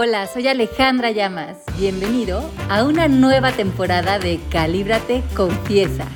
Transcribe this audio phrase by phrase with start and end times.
[0.00, 1.56] Hola, soy Alejandra Llamas.
[1.76, 6.06] Bienvenido a una nueva temporada de Calíbrate Confiesa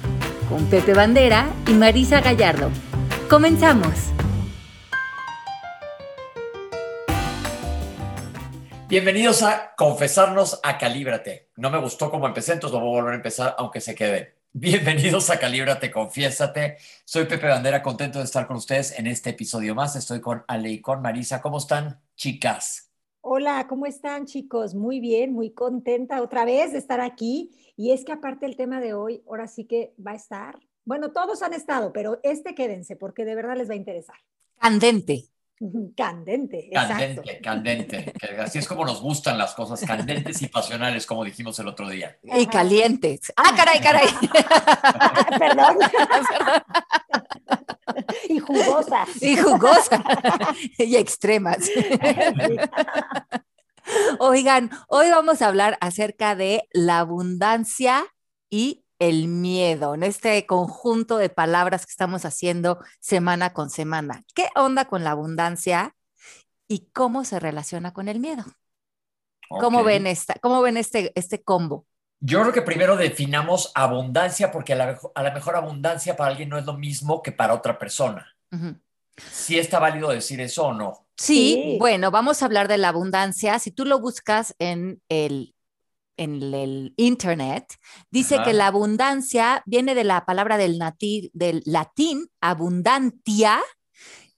[0.49, 2.71] con Pepe Bandera y Marisa Gallardo.
[3.29, 3.93] ¡Comenzamos!
[8.87, 11.49] Bienvenidos a Confesarnos a Calíbrate.
[11.57, 14.37] No me gustó cómo empecé, entonces lo voy a volver a empezar, aunque se quede.
[14.53, 16.77] Bienvenidos a Calíbrate, Confiésate.
[17.05, 19.97] Soy Pepe Bandera, contento de estar con ustedes en este episodio más.
[19.97, 21.43] Estoy con Ale y con Marisa.
[21.43, 22.92] ¿Cómo están, chicas?
[23.25, 24.75] Hola, ¿cómo están, chicos?
[24.75, 27.53] Muy bien, muy contenta otra vez de estar aquí.
[27.77, 30.59] Y es que aparte el tema de hoy, ahora sí que va a estar.
[30.85, 34.17] Bueno, todos han estado, pero este quédense porque de verdad les va a interesar.
[34.59, 35.27] Candente.
[35.97, 38.13] Candente, Candente, candente.
[38.41, 42.19] Así es como nos gustan las cosas, candentes y pasionales, como dijimos el otro día.
[42.25, 43.33] Y calientes.
[43.37, 44.09] Ah, caray, caray.
[45.39, 45.77] Perdón.
[48.29, 49.23] y jugosas.
[49.23, 50.01] Y jugosas.
[50.79, 51.59] y extremas.
[54.19, 58.05] Oigan, hoy vamos a hablar acerca de la abundancia
[58.49, 64.25] y el miedo, en este conjunto de palabras que estamos haciendo semana con semana.
[64.35, 65.97] ¿Qué onda con la abundancia
[66.69, 68.45] y cómo se relaciona con el miedo?
[69.49, 71.85] ¿Cómo ven esta, cómo ven este, este combo?
[72.25, 76.65] Yo creo que primero definamos abundancia, porque a la, mejor abundancia para alguien no es
[76.65, 78.33] lo mismo que para otra persona.
[79.17, 81.07] ¿Sí está válido decir eso o no?
[81.17, 83.59] sí, bueno, vamos a hablar de la abundancia.
[83.59, 85.55] Si tú lo buscas en el
[86.17, 87.65] en el internet,
[88.11, 90.79] dice que la abundancia viene de la palabra del,
[91.33, 93.61] del latín abundantia,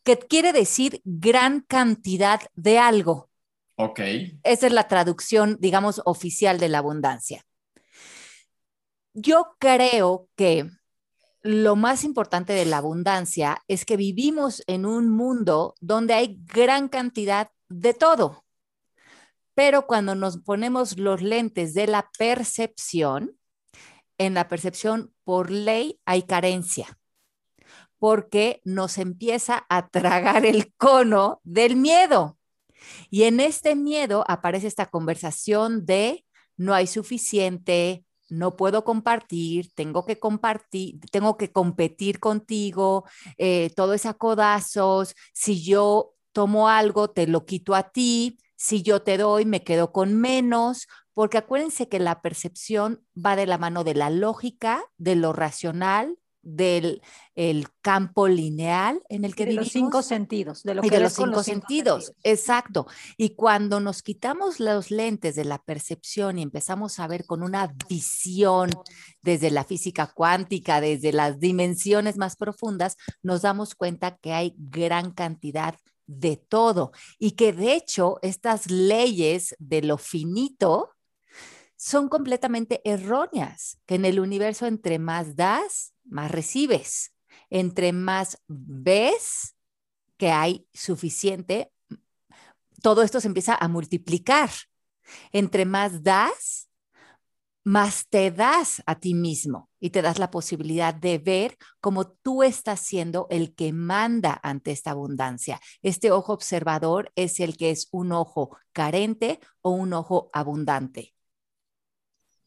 [0.05, 3.29] que quiere decir gran cantidad de algo.
[3.77, 4.01] Ok.
[4.43, 7.45] Esa es la traducción, digamos, oficial de la abundancia.
[9.15, 10.69] Yo creo que
[11.43, 16.89] lo más importante de la abundancia es que vivimos en un mundo donde hay gran
[16.89, 18.45] cantidad de todo.
[19.55, 23.39] Pero cuando nos ponemos los lentes de la percepción,
[24.19, 26.99] en la percepción por ley hay carencia,
[27.99, 32.37] porque nos empieza a tragar el cono del miedo.
[33.11, 36.25] Y en este miedo aparece esta conversación de
[36.57, 43.05] no hay suficiente, no puedo compartir, tengo que compartir, tengo que competir contigo,
[43.39, 48.83] eh, todo es a codazos, si yo tomo algo, te lo quito a ti, si
[48.83, 53.59] yo te doy, me quedo con menos, porque acuérdense que la percepción va de la
[53.59, 57.03] mano de la lógica, de lo racional, del
[57.35, 61.15] el campo lineal en el que de los cinco sentidos, de, lo que de los,
[61.15, 62.13] cinco, sentidos.
[62.23, 62.87] Exacto.
[63.17, 67.75] Y cuando nos quitamos los lentes de la percepción y empezamos a ver con una
[67.89, 68.71] visión
[69.23, 75.11] desde la física cuántica, desde las dimensiones más profundas, nos damos cuenta que hay gran
[75.11, 75.75] cantidad
[76.07, 80.91] de todo y que de hecho estas leyes de lo finito
[81.77, 87.15] son completamente erróneas, que en el universo entre más das, más recibes,
[87.51, 89.57] entre más ves
[90.17, 91.73] que hay suficiente,
[92.83, 94.51] todo esto se empieza a multiplicar.
[95.33, 96.71] Entre más das,
[97.65, 102.43] más te das a ti mismo y te das la posibilidad de ver cómo tú
[102.43, 105.61] estás siendo el que manda ante esta abundancia.
[105.83, 111.15] Este ojo observador es el que es un ojo carente o un ojo abundante.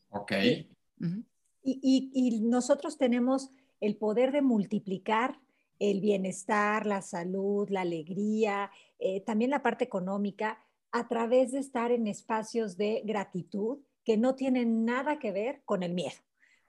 [0.09, 0.33] Ok.
[1.67, 3.51] Y, nosotros tenemos
[3.81, 5.39] el poder de multiplicar
[5.79, 10.59] el bienestar, la salud, la alegría, eh, también la parte económica,
[10.91, 15.83] a través de estar en espacios de gratitud que no tienen nada que ver con
[15.83, 16.15] el miedo,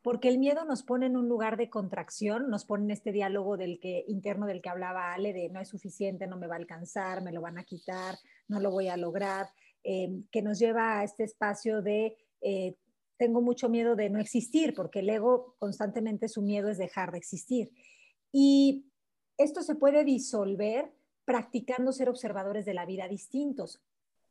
[0.02, 3.56] porque el miedo nos pone en un lugar de contracción, nos pone en este diálogo
[3.56, 6.58] del que, interno del que hablaba Ale, de no es suficiente, no me va a
[6.58, 8.16] alcanzar, me lo van a quitar,
[8.48, 9.48] no lo voy a lograr,
[9.84, 12.74] eh, que nos lleva a este espacio de eh,
[13.18, 17.18] tengo mucho miedo de no existir, porque el ego constantemente su miedo es dejar de
[17.18, 17.72] existir.
[18.32, 18.86] Y
[19.36, 20.92] esto se puede disolver
[21.24, 23.82] practicando ser observadores de la vida distintos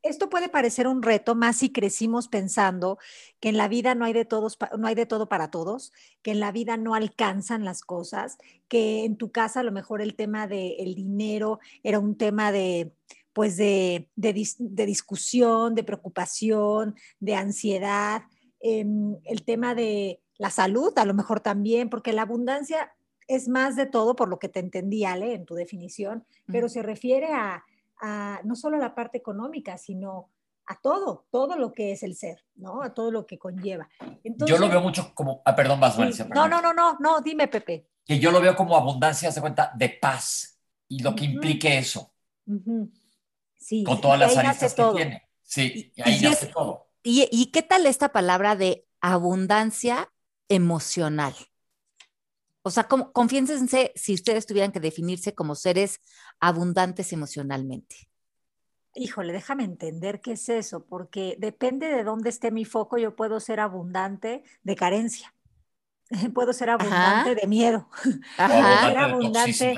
[0.04, 2.98] esto puede parecer un reto más si crecimos pensando
[3.40, 5.92] que en la vida no hay de todos no hay de todo para todos,
[6.22, 8.38] que en la vida no alcanzan las cosas,
[8.68, 12.94] que en tu casa a lo mejor el tema del dinero era un tema de
[13.34, 18.24] pues de, discusión, de preocupación, de ansiedad,
[18.60, 22.94] em, el tema de la salud a lo mejor también, porque la abundancia
[23.28, 26.82] es más de todo, por lo que te entendí, Ale, en tu definición, pero se
[26.82, 27.64] refiere a
[28.44, 30.30] no solo a la parte económica, sino
[30.68, 32.84] a todo, todo lo que es el ser, ¿no?
[32.84, 33.90] A todo lo que conlleva.
[34.24, 37.88] yo lo veo mucho como, ah, perdón, vas, No, no, no, no, no, dime, Pepe.
[38.06, 42.14] Que yo lo veo como abundancia, se cuenta, de paz y lo que implique eso.
[43.56, 43.84] Sí.
[43.84, 45.30] Con todas las aristas que tiene.
[45.42, 46.87] Sí, y ahí nace todo.
[47.10, 50.12] Y, ¿Y qué tal esta palabra de abundancia
[50.50, 51.34] emocional?
[52.64, 56.02] O sea, confiénsense si ustedes tuvieran que definirse como seres
[56.42, 58.10] abundantes emocionalmente.
[58.94, 63.40] Híjole, déjame entender qué es eso, porque depende de dónde esté mi foco, yo puedo
[63.40, 65.34] ser abundante de carencia,
[66.36, 67.88] puedo ser abundante de miedo,
[68.36, 69.76] puedo ser abundante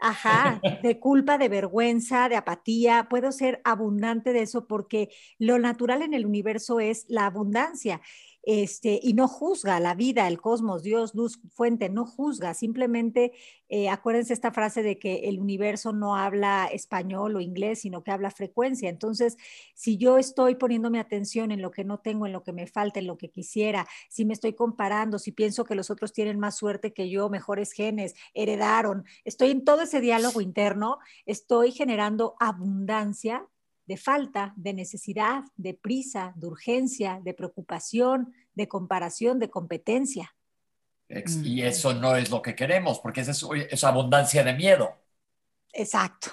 [0.00, 3.08] Ajá, de culpa, de vergüenza, de apatía.
[3.10, 8.00] Puedo ser abundante de eso porque lo natural en el universo es la abundancia
[8.42, 13.32] este, y no juzga la vida, el cosmos, Dios, luz, fuente, no juzga, simplemente
[13.68, 18.10] eh, acuérdense esta frase de que el universo no habla español o inglés, sino que
[18.10, 18.88] habla frecuencia.
[18.88, 19.36] Entonces,
[19.74, 22.66] si yo estoy poniendo mi atención en lo que no tengo, en lo que me
[22.66, 26.40] falta, en lo que quisiera, si me estoy comparando, si pienso que los otros tienen
[26.40, 32.36] más suerte que yo, mejores genes, heredaron, estoy en todo ese diálogo interno, estoy generando
[32.40, 33.46] abundancia
[33.90, 40.32] de falta, de necesidad, de prisa, de urgencia, de preocupación, de comparación, de competencia.
[41.42, 44.92] Y eso no es lo que queremos, porque es, es abundancia de miedo.
[45.72, 46.30] Exacto.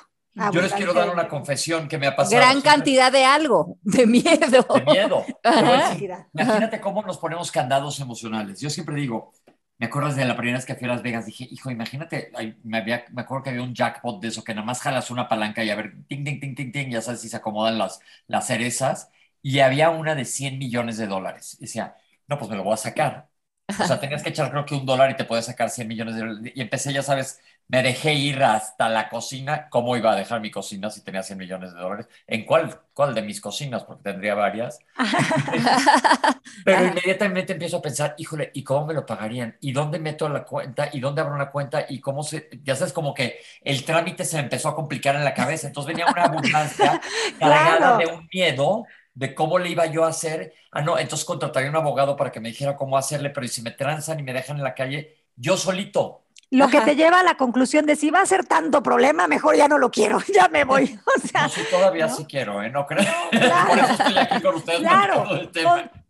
[0.54, 2.38] Yo les quiero dar una confesión que me ha pasado.
[2.38, 4.64] Gran cantidad de algo, de miedo.
[4.76, 5.26] De miedo.
[6.34, 8.60] Imagínate cómo nos ponemos candados emocionales.
[8.60, 9.34] Yo siempre digo,
[9.80, 12.32] me acuerdo de la primera vez que fui a Las Vegas, dije, hijo, imagínate,
[12.64, 15.28] me, había, me acuerdo que había un jackpot de eso, que nada más jalas una
[15.30, 18.00] palanca y a ver, ting, ting, ting, ting, ting, ya sabes si se acomodan las,
[18.28, 21.56] las cerezas, y había una de 100 millones de dólares.
[21.60, 21.96] Y decía,
[22.28, 23.30] no, pues me lo voy a sacar.
[23.78, 26.16] O sea, tenías que echar creo que un dólar y te puedes sacar 100 millones
[26.16, 26.54] de dólares.
[26.56, 27.40] Y empecé, ya sabes,
[27.70, 29.68] me dejé ir hasta la cocina.
[29.70, 32.08] ¿Cómo iba a dejar mi cocina si tenía 100 millones de dólares?
[32.26, 33.84] ¿En cuál, cuál de mis cocinas?
[33.84, 34.80] Porque tendría varias.
[36.66, 39.58] Pero inmediatamente empiezo a pensar, híjole, ¿y cómo me lo pagarían?
[39.60, 40.90] ¿Y dónde meto la cuenta?
[40.94, 41.86] ¿Y dónde abro una cuenta?
[41.90, 42.50] ¿Y cómo se...?
[42.64, 45.68] Ya sabes, como que el trámite se me empezó a complicar en la cabeza.
[45.68, 47.02] Entonces venía una abundancia
[47.40, 50.54] cargada de un miedo de cómo le iba yo a hacer.
[50.72, 53.62] Ah, no, entonces contrataría un abogado para que me dijera cómo hacerle, pero ¿y si
[53.62, 55.18] me transan y me dejan en la calle?
[55.36, 58.82] Yo solito lo que te lleva a la conclusión de si va a ser tanto
[58.82, 61.00] problema, mejor ya no lo quiero, ya me voy.
[61.18, 62.70] O sea, no, sí, todavía sí quiero, ¿eh?
[62.70, 63.06] No creo.
[63.32, 64.80] Por eso estoy aquí con ustedes.
[64.80, 65.26] Claro,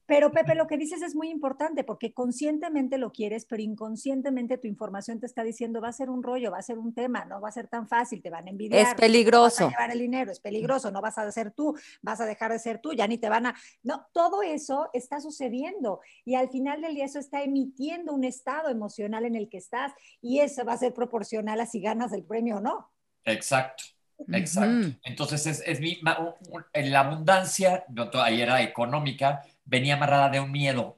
[0.08, 4.66] pero Pepe, lo que dices es muy importante porque conscientemente lo quieres, pero inconscientemente tu
[4.68, 7.42] información te está diciendo va a ser un rollo, va a ser un tema, no
[7.42, 8.88] va a ser tan fácil, te van a envidiar.
[8.88, 9.66] Es peligroso.
[9.66, 12.54] Vas a llevar el dinero, es peligroso, no vas a ser tú, vas a dejar
[12.54, 13.56] de ser tú, ya ni te van a...
[13.84, 18.70] No, todo eso está sucediendo y al final del día eso está emitiendo un estado
[18.70, 22.24] emocional en el que estás y eso va a ser proporcional a si ganas el
[22.24, 22.92] premio o no.
[23.26, 23.84] Exacto.
[24.32, 24.98] Exacto.
[25.04, 30.98] Entonces, es, es mi, la abundancia, ahí era económica, venía amarrada de un miedo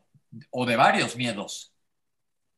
[0.51, 1.73] o de varios miedos.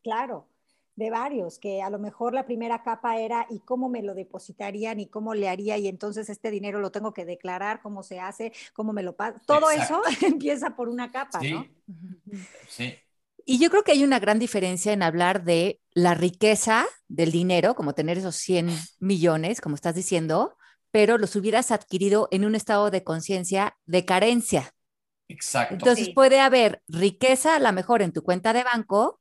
[0.03, 0.47] Claro,
[0.95, 4.99] de varios, que a lo mejor la primera capa era y cómo me lo depositarían
[4.99, 8.51] y cómo le haría y entonces este dinero lo tengo que declarar, cómo se hace,
[8.73, 9.39] cómo me lo pago.
[9.45, 11.51] Todo eso empieza por una capa, sí.
[11.51, 11.65] ¿no?
[12.67, 12.95] Sí.
[13.45, 17.73] Y yo creo que hay una gran diferencia en hablar de la riqueza del dinero,
[17.73, 18.69] como tener esos 100
[18.99, 20.55] millones, como estás diciendo,
[20.91, 24.73] pero los hubieras adquirido en un estado de conciencia de carencia.
[25.31, 25.75] Exacto.
[25.75, 29.19] Entonces puede haber riqueza a lo mejor en tu cuenta de banco,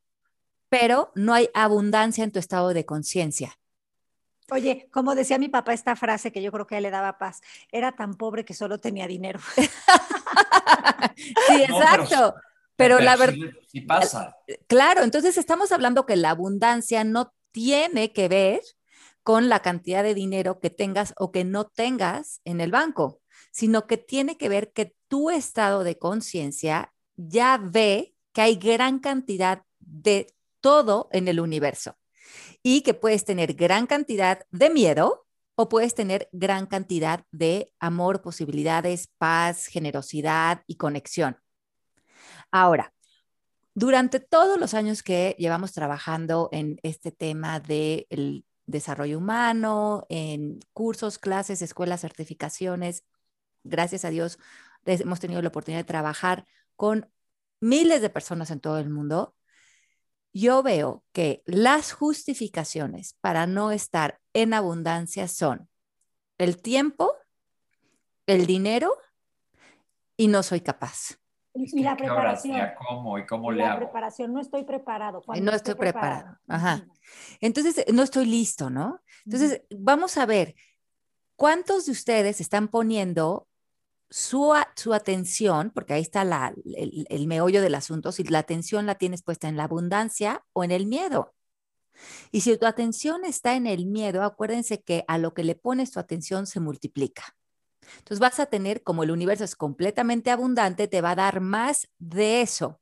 [0.69, 3.57] pero no hay abundancia en tu estado de conciencia.
[4.51, 7.41] Oye, como decía mi papá esta frase que yo creo que le daba paz,
[7.71, 9.39] era tan pobre que solo tenía dinero.
[11.17, 12.35] sí, exacto.
[12.75, 13.37] pero, la verdad...
[13.69, 14.37] Sí, pasa.
[14.67, 18.61] Claro, entonces estamos hablando que la abundancia no tiene que ver
[19.23, 23.21] con la cantidad de dinero que tengas o que no tengas en el banco,
[23.53, 29.01] sino que tiene que ver que tu estado de conciencia ya ve que hay gran
[29.01, 31.97] cantidad de todo en el universo
[32.63, 35.27] y que puedes tener gran cantidad de miedo
[35.57, 41.37] o puedes tener gran cantidad de amor, posibilidades, paz, generosidad y conexión.
[42.53, 42.95] Ahora,
[43.75, 51.19] durante todos los años que llevamos trabajando en este tema del desarrollo humano, en cursos,
[51.19, 53.03] clases, escuelas, certificaciones,
[53.65, 54.39] gracias a Dios,
[54.85, 56.47] hemos tenido la oportunidad de trabajar
[56.77, 57.11] con
[57.61, 59.35] miles de personas en todo el mundo,
[60.33, 65.69] yo veo que las justificaciones para no estar en abundancia son
[66.39, 67.13] el tiempo,
[68.27, 68.95] el dinero
[70.17, 71.19] y no soy capaz.
[71.53, 72.61] Y, la preparación.
[72.79, 75.21] ¿Cómo y cómo le la preparación, no estoy preparado.
[75.27, 76.39] no estoy preparado.
[76.47, 76.87] Ajá.
[77.41, 79.01] Entonces, no estoy listo, ¿no?
[79.25, 80.55] Entonces, vamos a ver,
[81.35, 83.49] ¿cuántos de ustedes están poniendo
[84.11, 86.23] su, su atención, porque ahí está
[86.77, 90.65] el, el meollo del asunto, si la atención la tienes puesta en la abundancia o
[90.65, 91.35] en el miedo.
[92.33, 95.93] Y si tu atención está en el miedo, acuérdense que a lo que le pones
[95.93, 97.37] tu atención se multiplica.
[97.99, 101.89] Entonces vas a tener, como el universo es completamente abundante, te va a dar más
[101.99, 102.81] de eso,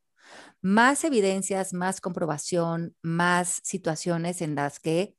[0.60, 5.16] más evidencias, más comprobación, más situaciones en las que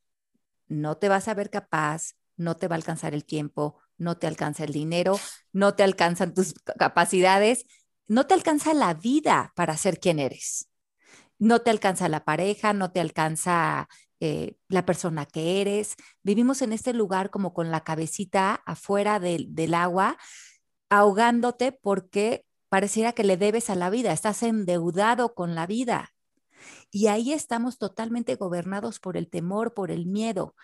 [0.68, 4.28] no te vas a ver capaz, no te va a alcanzar el tiempo, no te
[4.28, 5.20] alcanza el dinero,
[5.54, 7.66] no te alcanzan tus capacidades,
[8.08, 10.70] no te alcanza la vida para ser quien eres.
[11.38, 13.88] No te alcanza la pareja, no te alcanza
[14.20, 15.96] eh, la persona que eres.
[16.24, 20.18] Vivimos en este lugar como con la cabecita afuera del, del agua,
[20.90, 26.14] ahogándote porque pareciera que le debes a la vida, estás endeudado con la vida.
[26.92, 30.56] Y ahí estamos totalmente gobernados por el temor, por el miedo.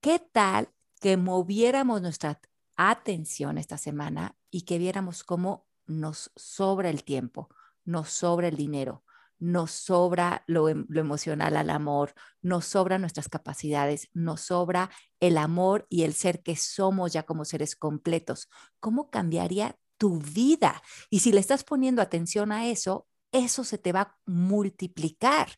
[0.00, 2.40] ¿Qué tal que moviéramos nuestra
[2.76, 7.48] atención esta semana y que viéramos cómo nos sobra el tiempo,
[7.84, 9.04] nos sobra el dinero,
[9.38, 14.90] nos sobra lo, em, emocional al amor, nos sobra nuestras capacidades, nos sobra
[15.20, 18.48] el amor y el ser que somos ya como seres completos.
[18.80, 20.82] ¿Cómo cambiaría tu vida?
[21.10, 25.48] Y si le estás poniendo atención a eso, eso se te va a multiplicar.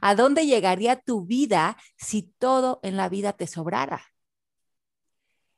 [0.00, 4.15] ¿A dónde llegaría tu vida si todo en la vida te sobrara?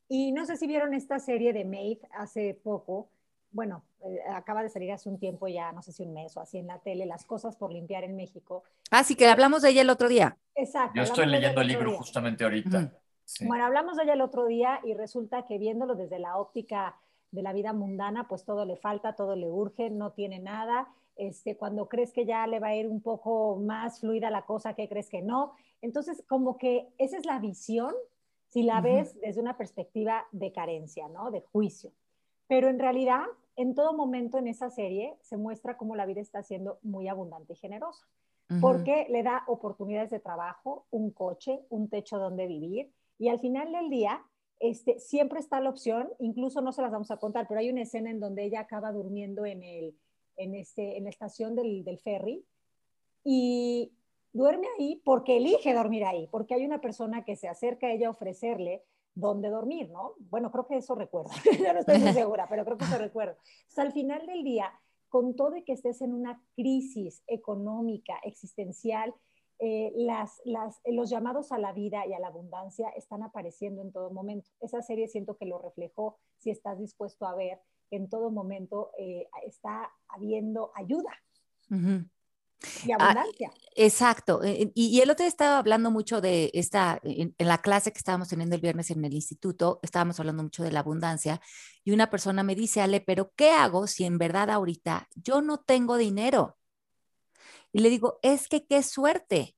[0.09, 3.09] Y no sé si vieron esta serie de Maid hace poco,
[3.51, 6.41] bueno, eh, acaba de salir hace un tiempo ya, no sé si un mes o
[6.41, 8.63] así en la tele, Las cosas por limpiar en México.
[8.91, 10.37] Ah, sí, que hablamos de ella el otro día.
[10.55, 10.95] Exacto.
[10.97, 12.93] Yo estoy leyendo el libro justamente ahorita.
[13.25, 13.47] Sí.
[13.47, 16.97] Bueno, hablamos de ella el otro día y resulta que viéndolo desde la óptica
[17.31, 20.89] de la vida mundana, pues todo le falta, todo le urge, no tiene nada.
[21.17, 24.75] Este, cuando crees que ya le va a ir un poco más fluida la cosa,
[24.75, 25.53] que crees que no.
[25.83, 27.93] Entonces, como que esa es la visión
[28.49, 28.83] si la uh -huh.
[28.83, 31.31] ves desde una perspectiva de carencia, ¿no?
[31.31, 31.93] De juicio.
[32.47, 33.25] Pero en realidad,
[33.57, 37.53] en todo momento en esa serie se muestra cómo la vida está siendo muy abundante
[37.53, 38.07] y generosa,
[38.51, 38.61] uh -huh.
[38.61, 43.73] porque le da oportunidades de trabajo, un coche, un techo donde vivir, y al final
[43.73, 44.23] del día,
[44.61, 47.83] este, siempre está la opción, incluso no se las vamos a contar, pero hay una
[47.83, 49.95] escena en donde ella acaba durmiendo en, el,
[50.37, 52.45] en, este, en la estación del, del ferry
[53.25, 53.93] y
[54.33, 58.09] duerme ahí porque elige dormir ahí, porque hay una persona que se acerca a ella
[58.09, 60.15] a ofrecerle dónde dormir, ¿no?
[60.31, 63.33] Bueno, creo que eso recuerdo, yo no estoy muy segura, pero creo que eso recuerdo.
[63.33, 64.73] O sea, al final del día,
[65.09, 69.15] con todo y que estés en una crisis económica, existencial,
[69.61, 73.91] eh, las, las, los llamados a la vida y a la abundancia están apareciendo en
[73.91, 74.49] todo momento.
[74.61, 77.59] Esa serie siento que lo reflejó, si estás dispuesto a ver,
[77.91, 81.11] en todo momento eh, está habiendo ayuda.
[81.71, 82.11] Uh -huh.
[82.85, 83.51] Y abundancia.
[83.53, 84.41] Ah, exacto.
[84.45, 87.99] Y, y, el otro día estaba hablando mucho de esta, en, en, la clase que
[87.99, 91.41] estábamos teniendo el viernes en el instituto, estábamos hablando mucho de la abundancia
[91.85, 95.59] y una persona me dice, Ale, pero ¿qué hago si en verdad ahorita yo no
[95.59, 96.59] tengo dinero?
[97.73, 99.57] Y le digo, es que qué suerte,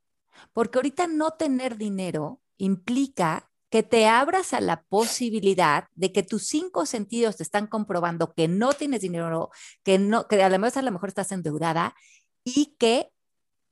[0.53, 6.47] porque ahorita no tener dinero implica que te abras a la posibilidad de que tus
[6.47, 9.51] cinco sentidos te están comprobando que no tienes dinero,
[9.85, 11.95] que no, que además a lo mejor estás endeudada
[12.45, 13.11] y que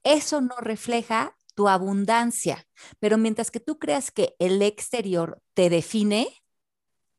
[0.03, 2.67] eso no refleja tu abundancia.
[3.01, 6.29] Pero mientras que tú creas que el exterior te define,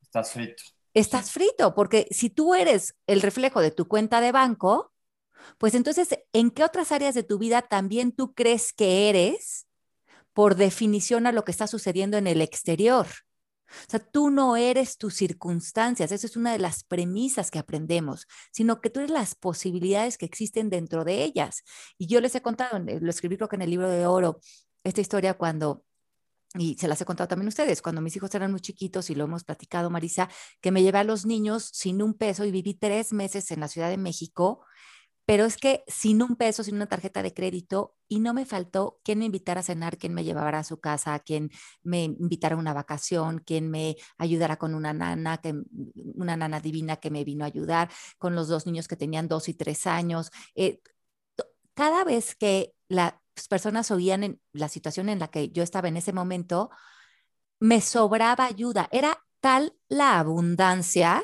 [0.01, 0.63] estás frito.
[0.93, 4.91] Estás frito, porque si tú eres el reflejo de tu cuenta de banco,
[5.57, 9.67] pues entonces, ¿en qué otras áreas de tu vida también tú crees que eres
[10.33, 13.07] por definición a lo que está sucediendo en el exterior?
[13.69, 18.27] O sea, tú no eres tus circunstancias, esa es una de las premisas que aprendemos,
[18.51, 21.63] sino que tú eres las posibilidades que existen dentro de ellas.
[21.97, 24.39] Y yo les he contado, lo escribí creo que en el libro de oro,
[24.83, 25.83] esta historia cuando
[26.55, 29.15] y se las he contado también a ustedes, cuando mis hijos eran muy chiquitos y
[29.15, 30.29] lo hemos platicado, Marisa,
[30.61, 33.67] que me llevé a los niños sin un peso y viví tres meses en la
[33.67, 34.65] Ciudad de México
[35.29, 38.99] pero es que sin un peso, sin una tarjeta de crédito, y no me faltó
[39.03, 41.51] quien me invitara a cenar, quien me llevara a su casa, quien
[41.83, 45.53] me invitara a una vacación, quien me ayudara con una nana, que,
[46.15, 49.49] una nana divina que me vino a ayudar, con los dos niños que tenían dos
[49.49, 50.31] y tres años.
[50.55, 50.81] Eh,
[51.75, 53.13] cada vez que las
[53.49, 56.71] personas oían en la situación en la que yo estaba en ese momento,
[57.59, 58.89] me sobraba ayuda.
[58.91, 61.23] Era tal la abundancia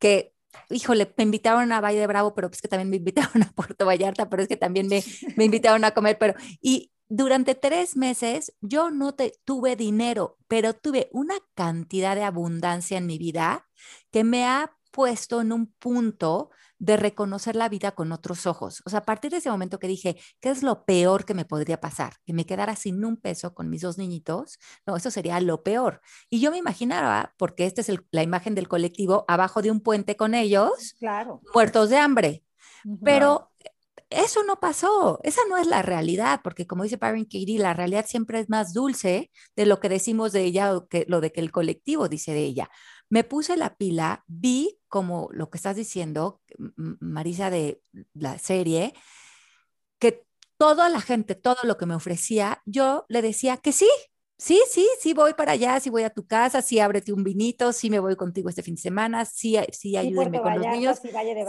[0.00, 0.34] que
[0.68, 3.86] híjole, me invitaron a Valle de Bravo, pero es que también me invitaron a Puerto
[3.86, 5.02] Vallarta, pero es que también me,
[5.36, 9.14] me invitaron a comer, pero y durante tres meses yo no
[9.44, 13.68] tuve dinero, pero tuve una cantidad de abundancia en mi vida
[14.12, 18.82] que me ha puesto en un punto de reconocer la vida con otros ojos.
[18.86, 21.44] O sea, a partir de ese momento que dije, ¿qué es lo peor que me
[21.44, 22.14] podría pasar?
[22.24, 24.58] Que me quedara sin un peso con mis dos niñitos.
[24.86, 26.00] No, eso sería lo peor.
[26.30, 29.80] Y yo me imaginaba, porque esta es el, la imagen del colectivo, abajo de un
[29.80, 31.42] puente con ellos, claro.
[31.54, 32.44] muertos de hambre.
[32.84, 32.98] Uh -huh.
[33.04, 33.50] Pero
[34.10, 38.06] eso no pasó, esa no es la realidad, porque como dice Byron Katie, la realidad
[38.08, 41.40] siempre es más dulce de lo que decimos de ella o que lo de que
[41.40, 42.70] el colectivo dice de ella.
[43.10, 46.40] Me puse la pila, vi como lo que estás diciendo,
[46.76, 47.82] Marisa, de
[48.14, 48.94] la serie,
[49.98, 50.24] que
[50.56, 53.88] toda la gente, todo lo que me ofrecía, yo le decía que sí,
[54.40, 57.74] Sí, sí, sí voy para allá, sí voy a tu casa, sí ábrete un vinito,
[57.74, 60.98] sí me voy contigo este fin de semana, sí, sí ayúdenme con los niños.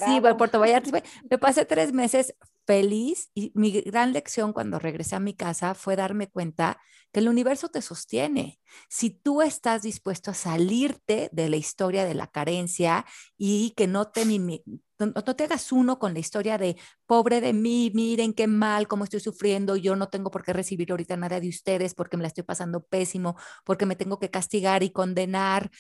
[0.06, 1.02] Sí, voy a Puerto Vallarta.
[1.30, 2.36] Me pasé tres meses
[2.72, 6.80] feliz y mi gran lección cuando regresé a mi casa fue darme cuenta
[7.12, 8.62] que el universo te sostiene.
[8.88, 13.06] Si tú estás dispuesto a salirte de la historia de la carencia
[13.38, 17.92] y que no te, no, te hagas uno con la historia de pobre de mí,
[17.94, 21.50] miren qué mal, cómo estoy sufriendo, yo no tengo por qué recibir ahorita nada de
[21.50, 23.36] ustedes porque me la estoy pasando pésimo,
[23.66, 25.72] porque me tengo que castigar y condenar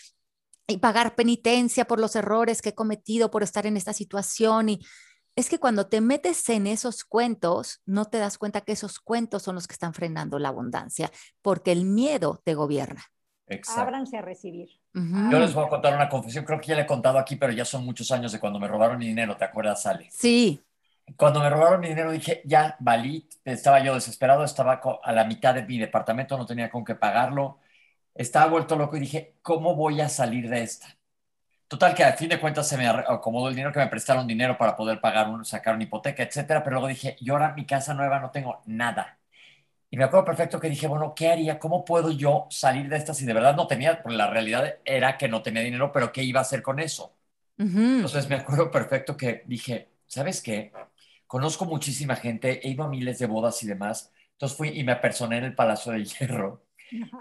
[0.68, 4.82] y pagar penitencia por los errores que he cometido por estar en esta situación y
[5.36, 9.44] es que cuando te metes en esos cuentos, no te das cuenta que esos cuentos
[9.44, 11.12] son los que están frenando la abundancia,
[11.42, 13.04] porque el miedo te gobierna.
[13.48, 13.82] Exacto.
[13.82, 14.70] Ábranse a recibir.
[14.94, 17.54] Yo les voy a contar una confesión, creo que ya le he contado aquí, pero
[17.54, 20.10] ya son muchos años de cuando me robaron mi dinero, ¿te acuerdas, Sale?
[20.12, 20.62] Sí.
[21.18, 25.54] Cuando me robaron mi dinero dije, ya, valí, estaba yo desesperado, estaba a la mitad
[25.54, 27.60] de mi departamento, no tenía con qué pagarlo,
[28.14, 30.98] estaba vuelto loco y dije, ¿cómo voy a salir de esta?
[31.72, 34.58] Total, que a fin de cuentas se me acomodó el dinero que me prestaron dinero
[34.58, 38.20] para poder pagar, sacar una hipoteca, etcétera, pero luego dije, yo ahora mi casa nueva
[38.20, 39.20] no tengo nada
[39.90, 41.60] y me acuerdo perfecto que dije, bueno, ¿qué haría?
[41.60, 44.02] ¿Cómo puedo yo salir de esta si de verdad no tenía?
[44.04, 47.18] Porque la realidad era que no tenía dinero, pero ¿qué iba a hacer con eso?
[47.96, 50.74] Entonces me acuerdo perfecto que dije, ¿sabes qué?
[51.28, 54.14] Conozco muchísima gente, he ido a miles de bodas y demás.
[54.34, 56.66] Entonces fui y me apersoné en el Palacio de Hierro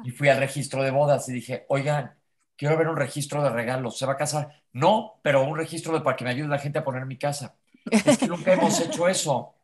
[0.05, 2.20] y fui al registro de bodas y dije, oigan,
[2.61, 4.63] quiero ver un registro de regalos, ¿se va a casar?
[4.75, 7.57] No, pero un registro de para que me ayude la gente a poner mi casa.
[7.91, 9.55] Es que nunca hemos hecho eso.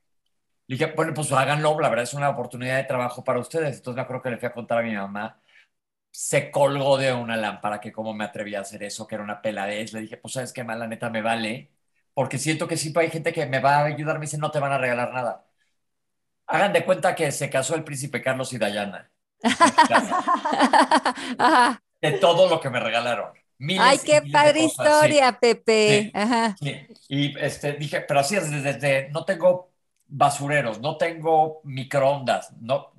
[0.66, 3.76] Le dije, bueno, pues háganlo, la verdad es una oportunidad de trabajo para ustedes.
[3.76, 5.38] Entonces me acuerdo que le fui a contar a mi mamá,
[6.10, 9.42] se colgó de una lámpara, que cómo me atrevía a hacer eso, que era una
[9.42, 9.92] peladez.
[9.92, 11.70] Le dije, pues sabes qué, mal, la neta me vale,
[12.14, 14.60] porque siento que sí hay gente que me va a ayudar, me dice, no te
[14.60, 15.46] van a regalar nada.
[16.46, 19.10] Hagan de cuenta que se casó el príncipe Carlos y Dayana.
[22.12, 23.32] de todo lo que me regalaron.
[23.78, 26.12] Ay, qué padre historia, Pepe.
[27.08, 29.70] Y este, dije, pero así es, desde, no tengo
[30.08, 32.92] basureros, no tengo microondas, no,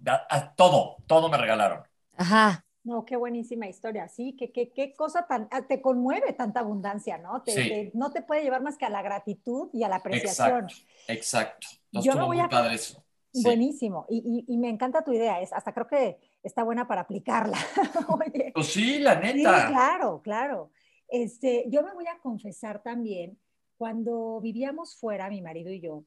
[0.56, 1.84] todo, todo me regalaron.
[2.18, 2.64] Ajá.
[2.84, 7.18] No, qué buenísima historia, sí, qué, qué, qué cosa tan, ah, te conmueve tanta abundancia,
[7.18, 7.42] ¿no?
[7.42, 10.68] Te, no te puede llevar más que a la gratitud y a la apreciación.
[11.08, 11.68] Exacto, exacto.
[11.92, 12.48] Yo no voy a...
[12.48, 13.04] padre eso.
[13.44, 17.58] Buenísimo, y, y, me encanta tu idea, es, hasta creo que está buena para aplicarla.
[18.54, 19.34] Pues sí, la neta.
[19.34, 20.72] Sí, claro, claro.
[21.08, 23.40] Este, yo me voy a confesar también,
[23.78, 26.04] cuando vivíamos fuera, mi marido y yo,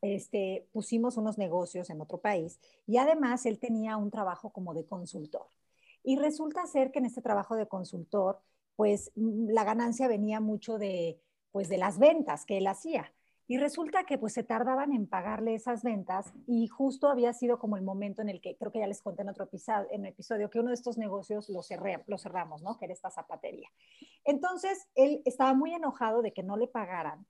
[0.00, 4.86] este, pusimos unos negocios en otro país y además él tenía un trabajo como de
[4.86, 5.46] consultor.
[6.02, 8.40] Y resulta ser que en este trabajo de consultor,
[8.76, 11.20] pues mm, la ganancia venía mucho de,
[11.52, 13.12] pues, de las ventas que él hacía.
[13.46, 17.76] Y resulta que pues se tardaban en pagarle esas ventas y justo había sido como
[17.76, 20.48] el momento en el que, creo que ya les conté en otro episodio, en episodio
[20.48, 21.62] que uno de estos negocios lo
[22.18, 22.78] cerramos, ¿no?
[22.78, 23.68] Que era esta zapatería.
[24.24, 27.26] Entonces, él estaba muy enojado de que no le pagaran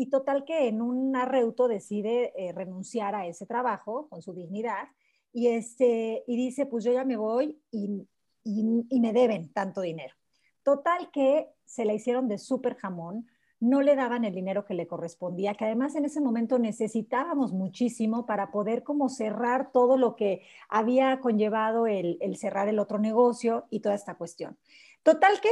[0.00, 4.86] y total que en un arreuto decide eh, renunciar a ese trabajo con su dignidad
[5.32, 8.06] y, este, y dice, pues yo ya me voy y,
[8.44, 10.14] y, me deben tanto dinero.
[10.62, 13.26] Total que se la hicieron de súper jamón,
[13.60, 18.26] no le daban el dinero que le correspondía, que además en ese momento necesitábamos muchísimo
[18.26, 23.66] para poder como cerrar todo lo que había conllevado el, el cerrar el otro negocio
[23.70, 24.56] y toda esta cuestión.
[25.02, 25.48] Total que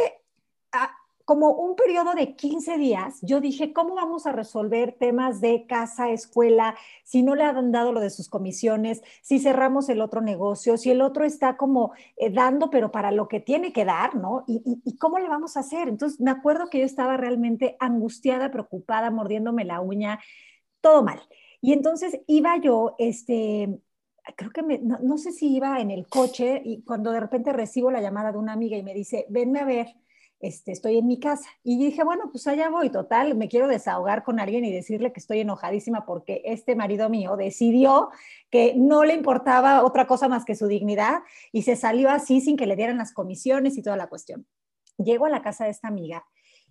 [0.72, 0.94] ah,
[1.26, 6.10] como un periodo de 15 días, yo dije, ¿cómo vamos a resolver temas de casa,
[6.10, 10.76] escuela, si no le han dado lo de sus comisiones, si cerramos el otro negocio,
[10.76, 14.44] si el otro está como eh, dando, pero para lo que tiene que dar, ¿no?
[14.46, 15.88] ¿Y, cómo le vamos a hacer?
[15.88, 20.20] Entonces, me acuerdo que yo estaba realmente angustiada, preocupada, mordiéndome la uña,
[20.80, 21.20] todo mal.
[21.60, 23.80] Y entonces iba yo, este,
[24.36, 28.00] creo que no sé si iba en el coche y cuando de repente recibo la
[28.00, 30.05] llamada de una amiga y me dice, venme a ver
[30.40, 31.48] este, estoy en mi casa.
[31.62, 35.20] Y dije, bueno, pues allá voy, total, me quiero desahogar con alguien y decirle que
[35.20, 38.10] estoy enojadísima porque este marido mío decidió
[38.50, 41.22] que no le importaba otra cosa más que su dignidad
[41.52, 44.46] y se salió así sin que le dieran las comisiones y toda la cuestión.
[44.98, 46.24] Llego a la casa de esta amiga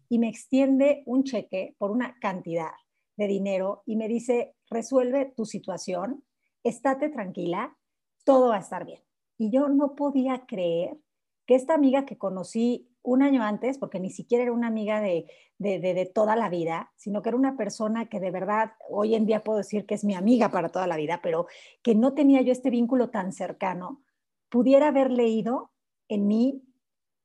[0.10, 2.72] y me extiende un cheque por una cantidad
[3.18, 6.24] de dinero y me dice, resuelve tu situación,
[6.64, 7.78] estate tranquila,
[8.24, 9.02] todo va a estar bien.
[9.38, 10.98] Y yo no podía creer
[11.46, 15.28] que esta amiga que conocí un año antes, porque ni siquiera era una amiga de,
[15.58, 19.44] de, toda la vida, sino que era una persona que de verdad, hoy en día
[19.44, 21.48] puedo decir que es mi amiga para toda la vida, pero
[21.82, 24.02] que no tenía yo este vínculo tan cercano,
[24.50, 25.72] pudiera haber leído
[26.08, 26.64] en mí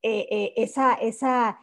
[0.03, 1.59] eh, eh, esa, esa,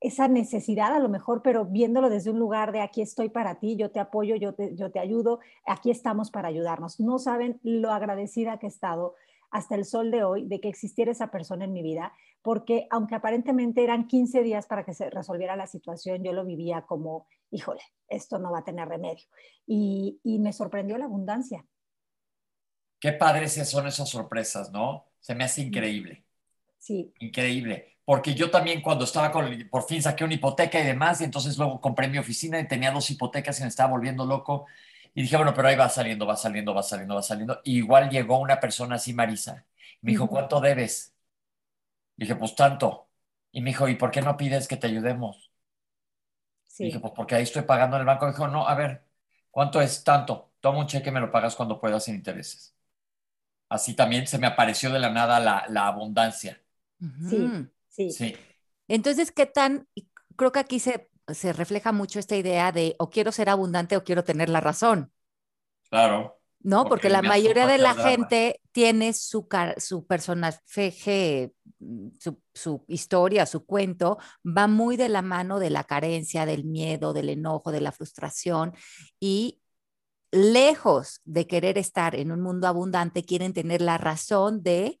[0.00, 3.76] esa necesidad a lo mejor, pero viéndolo desde un lugar de aquí estoy para ti,
[3.76, 7.00] yo te apoyo, yo te, yo te ayudo, aquí estamos para ayudarnos.
[7.00, 9.14] No saben lo agradecida que he estado
[9.50, 12.12] hasta el sol de hoy de que existiera esa persona en mi vida,
[12.44, 16.82] porque aunque aparentemente eran 15 días para que se resolviera la situación, yo lo vivía
[16.82, 19.24] como, híjole, esto no va a tener remedio.
[19.66, 21.64] Y, y me sorprendió la abundancia.
[23.00, 25.06] Qué padres son esas sorpresas, ¿no?
[25.20, 26.26] Se me hace increíble.
[26.76, 27.14] Sí.
[27.20, 27.96] Increíble.
[28.04, 31.56] Porque yo también cuando estaba con, por fin saqué una hipoteca y demás, y entonces
[31.56, 34.66] luego compré mi oficina y tenía dos hipotecas y me estaba volviendo loco.
[35.14, 37.60] Y dije, bueno, pero ahí va saliendo, va saliendo, va saliendo, va saliendo.
[37.64, 39.64] Y igual llegó una persona así, Marisa.
[40.02, 41.13] Me dijo, ¿cuánto debes?
[42.16, 43.08] Dije, pues tanto.
[43.52, 45.50] Y me dijo, ¿y por qué no pides que te ayudemos?
[46.64, 46.84] Sí.
[46.84, 48.26] dije, pues porque ahí estoy pagando en el banco.
[48.26, 49.04] Me dijo, no, a ver,
[49.50, 50.52] ¿cuánto es tanto?
[50.60, 52.74] Toma un cheque y me lo pagas cuando puedas sin intereses.
[53.68, 56.60] Así también se me apareció de la nada la, abundancia.
[57.28, 57.50] Sí,
[57.88, 58.10] sí.
[58.10, 58.36] Sí.
[58.88, 59.88] Entonces, ¿qué tan?
[60.36, 64.04] Creo que aquí se se refleja mucho esta idea de o quiero ser abundante o
[64.04, 65.12] quiero tener la razón.
[65.88, 66.40] Claro.
[66.64, 66.86] ¿No?
[66.86, 69.46] Porque, la mayoría de la gente tiene su,
[69.76, 71.52] su personaje,
[72.18, 77.12] su, su historia, su cuento, va muy de la mano de la carencia, del miedo,
[77.12, 78.72] del enojo, de la frustración
[79.20, 79.60] y
[80.34, 85.00] lejos de querer estar en un mundo abundante, quieren tener la razón de,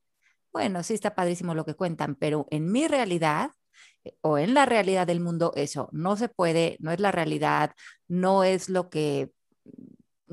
[0.52, 3.50] bueno, sí está padrísimo lo que cuentan, pero en mi realidad
[4.20, 7.72] o en la realidad del mundo eso no se puede, no es la realidad,
[8.06, 9.32] no es lo que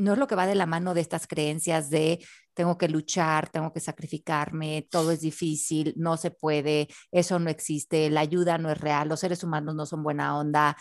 [0.02, 2.20] no es lo que va de la mano de estas creencias de
[2.54, 8.10] tengo que luchar, tengo que sacrificarme, todo es difícil, no se puede, eso no existe,
[8.10, 10.78] la ayuda no es real, los seres humanos no son buena onda.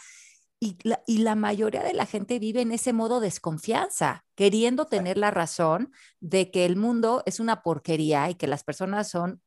[0.62, 4.87] Y la, y la mayoría de la gente vive en ese modo de desconfianza, queriendo
[4.87, 9.40] tener la razón de que el mundo es una porquería y que las personas son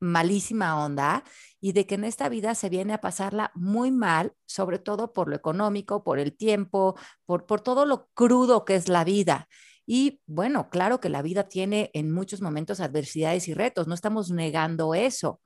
[0.00, 1.24] malísima onda
[1.60, 5.28] y de que en esta vida se viene a pasarla muy mal, sobre todo por
[5.28, 9.48] lo económico, por el tiempo, por, por todo lo crudo que es la vida.
[9.86, 14.30] Y bueno, claro que la vida tiene en muchos momentos adversidades y retos, no estamos
[14.30, 15.40] negando eso,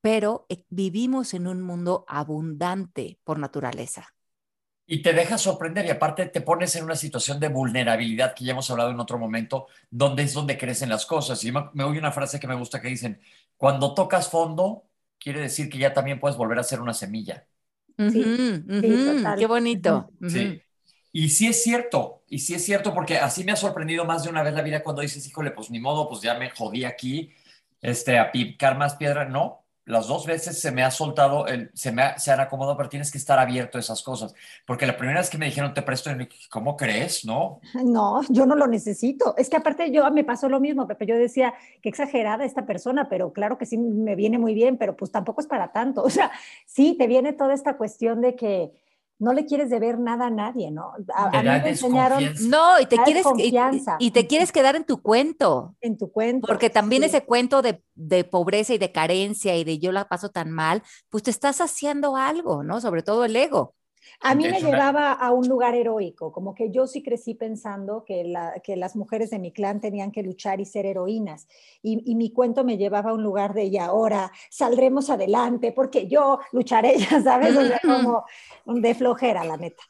[0.00, 4.08] pero eh, vivimos en un mundo abundante por naturaleza.
[4.86, 8.52] Y te deja sorprender y aparte te pones en una situación de vulnerabilidad que ya
[8.52, 11.42] hemos hablado en otro momento, donde es donde crecen las cosas.
[11.44, 13.18] Y me, me oye una frase que me gusta que dicen,
[13.56, 14.84] cuando tocas fondo,
[15.18, 17.46] quiere decir que ya también puedes volver a ser una semilla.
[17.96, 18.22] Sí,
[19.38, 20.10] Qué bonito.
[20.26, 20.60] Sí.
[21.12, 24.30] Y sí es cierto, y sí es cierto, porque así me ha sorprendido más de
[24.30, 27.32] una vez la vida cuando dices, híjole, pues ni modo, pues ya me jodí aquí,
[27.80, 29.24] este, a picar más piedra.
[29.24, 32.88] No, las dos veces se me ha soltado, el, se me se han acomodado, pero
[32.88, 34.34] tienes que estar abierto a esas cosas.
[34.66, 36.10] Porque la primera vez que me dijeron te presto,
[36.50, 37.24] ¿cómo crees?
[37.24, 37.60] No.
[37.94, 39.36] No, yo no lo necesito.
[39.36, 41.06] Es que aparte yo me pasó lo mismo, Pepe.
[41.06, 44.96] Yo decía, qué exagerada esta persona, pero claro que sí me viene muy bien, pero
[44.96, 46.02] pues tampoco es para tanto.
[46.14, 46.30] O sea,
[46.66, 48.72] sí, te viene toda esta cuestión de que
[49.18, 50.92] no le quieres deber nada a nadie, ¿no?
[51.14, 52.22] A, mí me enseñaron.
[52.48, 53.24] No, y te, quieres,
[53.98, 55.76] y, te quieres quedar en tu cuento.
[55.80, 56.46] En tu cuento.
[56.46, 60.30] Porque también ese cuento de, de, pobreza y de carencia y de yo la paso
[60.30, 62.80] tan mal, pues te estás haciendo algo, ¿no?
[62.80, 63.74] Sobre todo el ego.
[64.20, 68.24] A mí me llevaba a un lugar heroico, como que yo sí crecí pensando que,
[68.76, 71.46] las mujeres de mi clan tenían que luchar y ser heroínas.
[71.82, 76.38] Y, mi cuento me llevaba a un lugar de, y ahora saldremos adelante porque yo
[76.52, 78.24] lucharé, ya sabes, o sea, como
[78.66, 79.82] de flojera, la neta.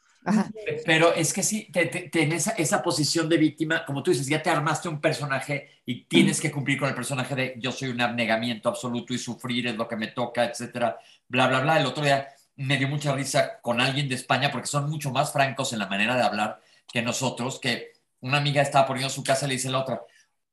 [0.85, 4.41] Pero es que sí, te, en esa, esa, posición de víctima, como tú dices, ya
[4.41, 8.01] te armaste un personaje y tienes que cumplir con el personaje de yo soy un
[8.01, 10.97] abnegamiento absoluto y sufrir es lo que me toca, etcétera,
[11.27, 11.79] bla, bla, bla.
[11.79, 15.31] El otro día me dio mucha risa con alguien de España porque son mucho más
[15.31, 19.45] francos en la manera de hablar que nosotros, que una amiga estaba poniendo su casa
[19.45, 20.01] y le dice la otra,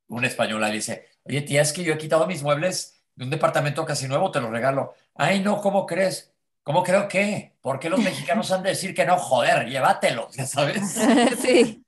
[0.08, 3.30] una española le dice, oye tía, es que yo he quitado mis muebles de un
[3.30, 4.94] departamento casi nuevo, te los regalo.
[5.14, 6.32] Ay, no, ¿cómo crees?
[6.62, 7.56] ¿Cómo creo que?
[7.60, 9.16] ¿Por qué los mexicanos han de decir que no?
[9.18, 10.98] Joder, llévatelos, ya sabes.
[11.40, 11.84] Sí.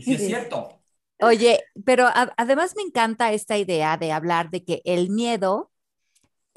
[0.00, 0.80] Sí, es cierto.
[1.20, 5.72] Oye, pero además me encanta esta idea de hablar de que el miedo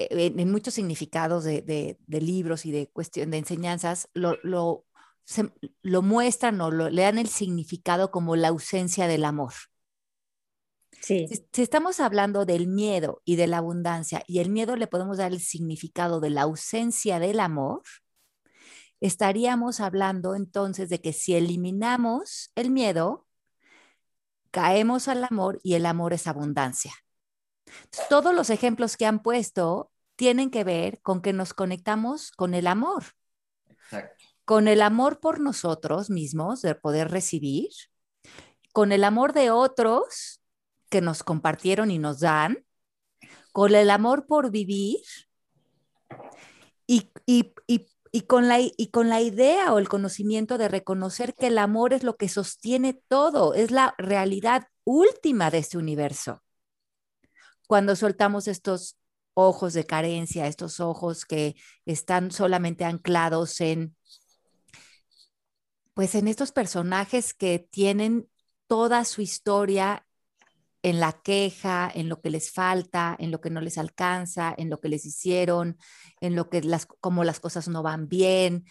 [0.00, 6.70] eh, en, muchos significados de, libros y de cuestión de enseñanzas, lo, lo, muestran o
[6.70, 9.52] le dan el significado como la ausencia del amor.
[11.02, 11.28] Sí.
[11.52, 15.32] Si, estamos hablando del miedo y de la abundancia y el miedo le podemos dar
[15.32, 17.82] el significado de la ausencia del amor,
[19.00, 23.26] estaríamos hablando entonces de que si eliminamos el miedo,
[24.50, 26.94] caemos al amor y el amor es abundancia.
[28.08, 29.89] Todos los ejemplos que han puesto
[30.20, 33.04] tienen que ver con que nos conectamos con el amor.
[34.44, 37.70] Con el amor por nosotros mismos, de poder recibir,
[38.74, 40.42] con el amor de otros
[40.90, 42.66] que nos compartieron y nos dan,
[43.52, 45.00] con el amor por vivir
[46.86, 51.56] y, y con, la, y con la idea o el conocimiento de reconocer que el
[51.56, 56.42] amor es lo que sostiene todo, es la realidad última de este universo.
[57.66, 58.99] Cuando soltamos estos
[59.46, 63.96] ojos de carencia, estos ojos que están solamente anclados en,
[65.94, 68.28] pues en estos personajes que tienen
[68.66, 70.06] toda su historia
[70.82, 74.70] en la queja, en lo que les falta, en lo que no les alcanza, en
[74.70, 75.76] lo que les hicieron,
[76.20, 78.64] en lo que las, como las cosas no van bien.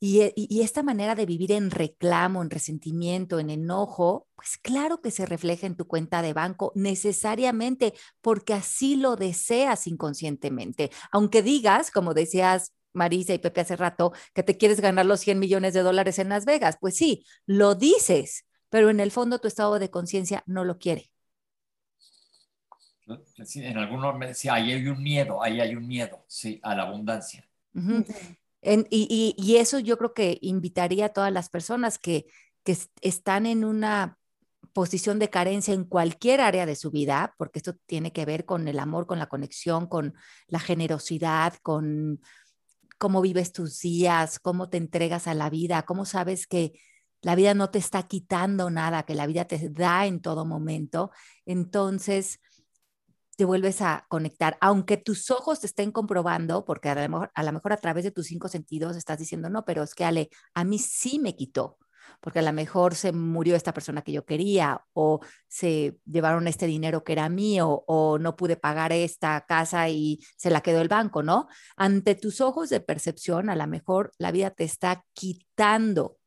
[0.00, 5.10] Y, y, esta manera de vivir en reclamo, en resentimiento, en enojo, pues claro que
[5.10, 10.90] se refleja en tu cuenta de banco necesariamente porque así lo deseas inconscientemente.
[11.10, 15.38] Aunque digas, como decías Marisa y Pepe hace rato, que te quieres ganar los 100
[15.40, 19.48] millones de dólares en Las Vegas, pues sí, lo dices, pero en el fondo tu
[19.48, 21.10] estado de conciencia no lo quiere.
[23.06, 27.44] en algunos sí, ahí hay un miedo, ahí hay un miedo, sí, a la abundancia
[28.62, 32.26] y, eso yo creo que invitaría a todas las personas que,
[33.00, 34.18] están en una
[34.74, 38.68] posición de carencia en cualquier área de su vida, porque esto tiene que ver con
[38.68, 40.12] el amor, con la conexión, con
[40.48, 42.20] la generosidad, con
[42.98, 46.78] cómo vives tus días, cómo te entregas a la vida, cómo sabes que
[47.22, 51.10] la vida no te está quitando nada, que la vida te da en todo momento.
[51.46, 52.38] Entonces,
[53.38, 57.44] te vuelves a conectar, aunque tus ojos te estén comprobando, porque a lo, mejor, a
[57.44, 60.28] lo mejor a través de tus cinco sentidos estás diciendo, no, pero es que Ale,
[60.54, 61.78] a mí sí me quitó,
[62.20, 66.66] porque a lo mejor se murió esta persona que yo quería, o se llevaron este
[66.66, 70.88] dinero que era mío, o no pude pagar esta casa y se la quedó el
[70.88, 71.46] banco, ¿no?
[71.76, 76.18] Ante tus ojos de percepción, a lo mejor la vida te está quitando,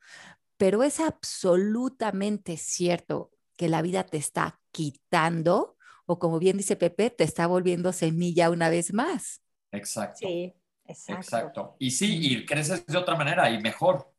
[0.55, 5.75] pero es absolutamente cierto que la vida te está quitando
[6.11, 9.41] o como bien dice Pepe, te está volviendo semilla una vez más.
[9.71, 10.27] Exacto.
[10.27, 10.53] Sí,
[10.85, 11.21] exacto.
[11.21, 11.75] Exacto.
[11.79, 14.11] Y sí, y creces de otra manera y mejor.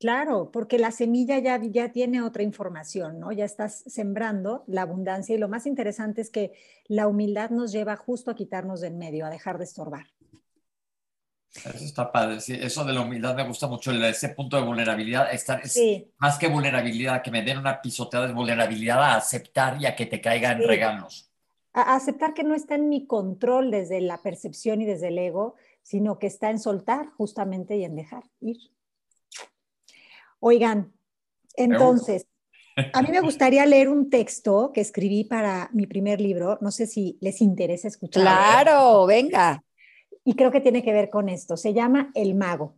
[0.00, 3.30] Claro, porque la semilla ya, ya tiene otra información, ¿no?
[3.30, 6.52] Ya estás sembrando la abundancia y lo más interesante es que
[6.86, 10.06] la humildad nos lleva justo a quitarnos del medio, a dejar de estorbar.
[11.54, 12.40] Eso está padre.
[12.40, 15.32] Sí, eso de la humildad me gusta mucho, ese punto de vulnerabilidad.
[15.32, 15.78] Estar, es
[16.16, 20.06] Más que vulnerabilidad, que me den una pisoteada, es vulnerabilidad a aceptar y a que
[20.06, 21.30] te caigan regalos
[21.74, 25.56] a aceptar que no está en mi control desde la percepción y desde el ego,
[25.82, 28.56] sino que está en soltar justamente y en dejar ir.
[30.38, 30.92] Oigan,
[31.56, 32.26] entonces,
[32.92, 36.58] a mí me gustaría leer un texto que escribí para mi primer libro.
[36.60, 38.22] No sé si les interesa escuchar.
[38.22, 39.62] Claro, venga.
[40.24, 41.56] Y creo que tiene que ver con esto.
[41.56, 42.76] Se llama El Mago.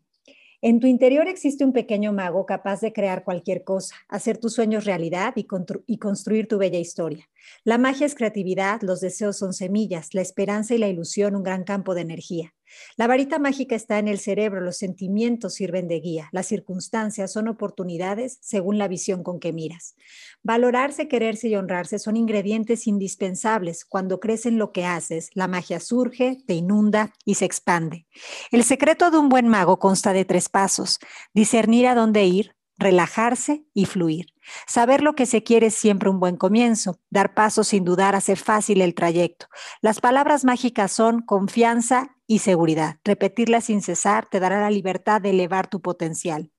[0.69, 4.85] En tu interior existe un pequeño mago capaz de crear cualquier cosa, hacer tus sueños
[4.85, 5.47] realidad y,
[5.87, 7.31] y, construir tu bella historia.
[7.63, 11.63] La magia es creatividad, los deseos son semillas, la esperanza y la ilusión un gran
[11.63, 12.53] campo de energía.
[12.97, 17.49] La varita mágica está en el cerebro, los sentimientos sirven de guía, las circunstancias son
[17.49, 19.97] oportunidades según la visión con que miras.
[20.43, 23.85] Valorarse, quererse y honrarse son ingredientes indispensables.
[23.85, 28.07] Cuando crees en lo que haces, la magia surge, te inunda y se expande.
[28.51, 30.99] El secreto de un buen mago consta de tres pasos.
[31.35, 34.27] Discernir a dónde ir, relajarse y fluir.
[34.67, 37.01] Saber lo que se quiere es siempre un buen comienzo.
[37.11, 39.47] Dar pasos sin dudar hace fácil el trayecto.
[39.81, 42.99] Las palabras mágicas son confianza y seguridad.
[43.05, 46.51] Repetirlas sin cesar te dará la libertad de elevar tu potencial.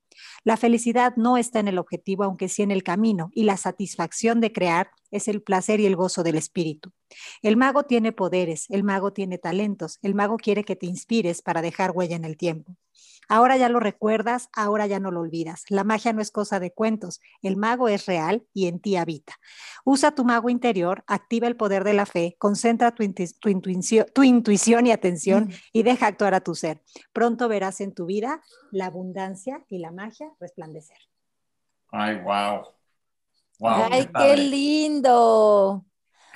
[0.43, 4.39] La felicidad no está en el objetivo, aunque sí en el camino, y la satisfacción
[4.39, 6.91] de crear es el placer y el gozo del espíritu.
[7.41, 11.61] El mago tiene poderes, el mago tiene talentos, el mago quiere que te inspires para
[11.61, 12.75] dejar huella en el tiempo.
[13.27, 15.65] Ahora ya lo recuerdas, ahora ya no lo olvidas.
[15.69, 19.33] La magia no es cosa de cuentos, el mago es real y en ti habita.
[19.83, 25.49] Usa tu mago interior, activa el poder de la fe, concentra tu, intuición, y atención
[25.73, 26.81] y deja actuar a tu ser.
[27.13, 30.97] Pronto verás en tu vida la abundancia y la magia resplandecer.
[31.89, 32.63] Ay, wow.
[33.59, 35.86] wow Ay, qué lindo.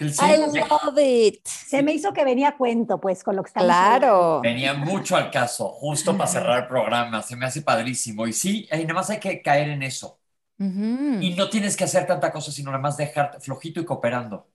[0.02, 1.46] I love it.
[1.46, 4.42] Se me hizo que venía cuento, pues, con lo que estamos Claro.
[4.42, 7.22] Venía mucho al caso, justo para cerrar el programa.
[7.22, 8.28] Se me hace padrísimo.
[8.28, 10.20] Y sí, y nada más hay que caer en eso.
[10.58, 14.48] Y no tienes que hacer tanta cosa, sino nada más dejar flojito y cooperando.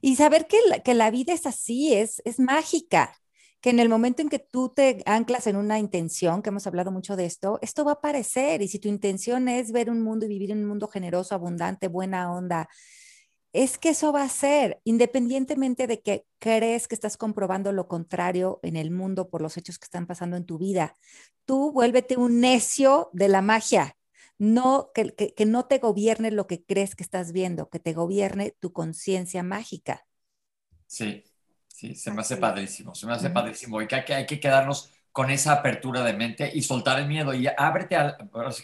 [0.00, 3.12] Y saber que la, que la vida es así, es, es mágica
[3.60, 6.92] que en el momento en que tú te anclas en una intención, que hemos hablado
[6.92, 8.62] mucho de esto, esto va a aparecer.
[8.62, 11.88] Y si tu intención es ver un mundo y vivir en un mundo generoso, abundante,
[11.88, 12.68] buena onda,
[13.52, 18.60] es que eso va a ser, independientemente de que crees que estás comprobando lo contrario
[18.62, 20.94] en el mundo por los hechos que están pasando en tu vida.
[21.44, 23.96] Tú vuélvete un necio de la magia,
[24.38, 28.54] no que, que, no te gobierne lo que crees que estás viendo, que te gobierne
[28.60, 30.06] tu conciencia mágica.
[30.86, 31.24] Sí,
[31.66, 34.40] sí, se me hace padrísimo, se me hace padrísimo y que hay, que hay que
[34.40, 38.16] quedarnos con esa apertura de mente y soltar el miedo y ábrete a,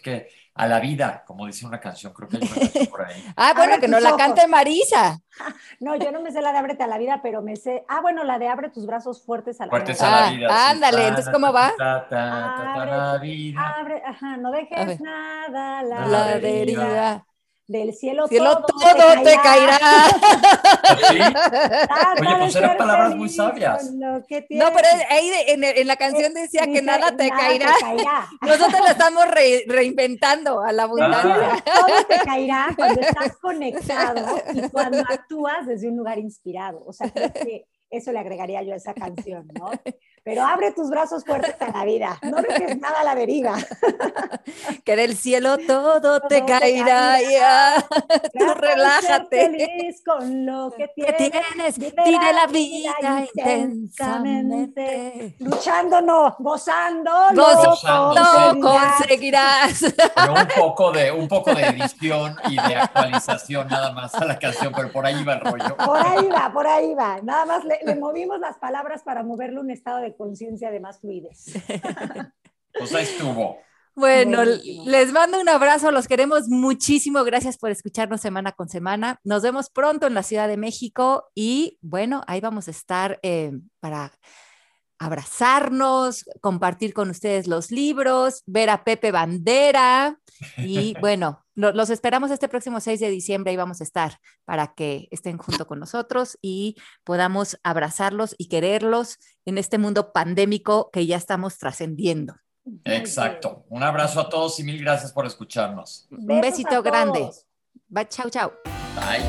[0.03, 3.25] que a la vida, como dice una canción, creo que hay una canción por ahí.
[3.37, 5.21] ah, bueno, que no la cante Marisa.
[5.81, 8.01] No, yo no me sé la de ábrete a la vida, pero me sé, ah,
[8.01, 10.07] bueno, la de abre tus brazos fuertes a la fuertes vida.
[10.07, 10.49] a la vida.
[10.49, 11.73] Ah, ándale, entonces, ¿cómo va?
[12.09, 17.27] Abre, abre, ajá, no dejes nada la, la deriva
[17.67, 19.79] del cielo, cielo todo, te caerá.
[21.09, 21.19] ¿Sí?
[22.21, 23.91] Oye, pues eran palabras muy sabias.
[23.93, 27.73] No, pero ahí en, la canción decía que nada, te, caerá.
[28.43, 29.25] Nosotros la estamos
[29.67, 31.63] reinventando a la abundancia.
[31.65, 36.85] Todo te caerá cuando estás conectado y cuando actúas desde un lugar inspirado.
[36.87, 39.71] O sea, creo que eso le agregaría yo a esa canción, ¿no?
[40.25, 43.59] Pero abre tus brazos fuertes a la vida, no dejes nada a la deriva.
[44.85, 47.83] Que del cielo todo, te caerá, ya.
[48.39, 49.51] Tú relájate.
[49.51, 51.79] Feliz con lo que tienes.
[51.79, 55.35] Vive la vida, intensamente.
[55.39, 59.83] Luchando no, gozando, no, conseguirás.
[59.83, 64.73] un poco, de, un poco de edición y de actualización nada más a la canción,
[64.77, 65.77] pero por ahí va el rollo.
[65.77, 67.21] Por ahí va, por ahí va.
[67.23, 71.01] Nada más le, le movimos las palabras para moverle un estado de conciencia de más
[71.01, 71.55] fluidez.
[72.79, 73.59] pues ahí estuvo.
[73.97, 79.21] Bueno, les mando un abrazo, los queremos muchísimo, gracias por escucharnos semana con semana.
[79.23, 83.53] Nos vemos pronto en la Ciudad de México y bueno, ahí vamos a estar eh,
[83.79, 84.11] para
[84.99, 90.19] abrazarnos, compartir con ustedes los libros, ver a Pepe Bandera
[90.59, 95.09] y bueno, los esperamos este próximo 6 de diciembre y vamos a estar para que
[95.11, 101.17] estén junto con nosotros y podamos abrazarlos y quererlos en este mundo pandémico que ya
[101.17, 102.35] estamos trascendiendo.
[102.85, 103.65] Exacto.
[103.69, 106.09] Un abrazo a todos y mil gracias por escucharnos.
[106.11, 107.31] Un besito grande.
[107.89, 108.53] Bye, chao, chao.
[108.97, 109.23] Bye.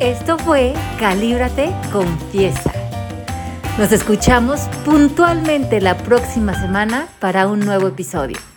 [0.00, 2.73] Esto fue Calíbrate, confiesa.
[3.76, 8.53] Nos escuchamos puntualmente la próxima semana para un nuevo episodio.